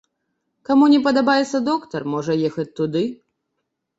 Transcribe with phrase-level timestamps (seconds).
[0.67, 3.03] Каму не падабаецца доктар, можа ехаць туды.